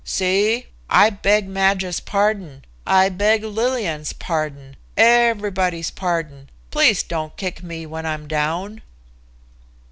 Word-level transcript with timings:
"See. 0.03 0.65
I 0.89 1.11
beg 1.11 1.47
Madge's 1.47 1.99
pardon. 1.99 2.65
I 2.87 3.09
beg 3.09 3.43
Lillian's 3.43 4.13
pardon, 4.13 4.75
everybody's 4.97 5.91
pardon. 5.91 6.49
Please 6.71 7.03
don't 7.03 7.37
kick 7.37 7.61
me 7.61 7.85
when 7.85 8.07
I'm 8.07 8.27
down." 8.27 8.81